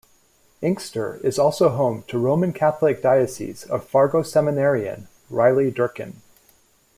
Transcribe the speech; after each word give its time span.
Inkster 0.63 1.17
is 1.23 1.37
also 1.37 1.69
home 1.69 2.03
to 2.07 2.17
Roman 2.17 2.53
Catholic 2.53 3.03
Diocese 3.03 3.65
of 3.65 3.87
Fargo 3.87 4.23
seminarian, 4.23 5.07
Riley 5.29 5.69
Durkin. 5.69 6.23